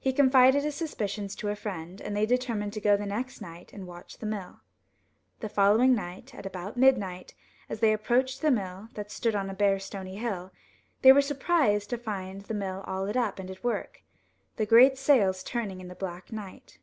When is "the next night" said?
2.96-3.72